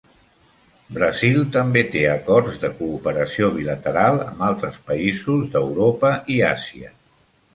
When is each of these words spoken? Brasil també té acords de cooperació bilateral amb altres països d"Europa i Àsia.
Brasil 0.93 1.35
també 1.55 1.81
té 1.95 2.01
acords 2.13 2.55
de 2.63 2.71
cooperació 2.79 3.51
bilateral 3.59 4.17
amb 4.25 4.41
altres 4.47 4.81
països 4.87 5.43
d"Europa 5.57 6.15
i 6.37 6.41
Àsia. 6.51 6.91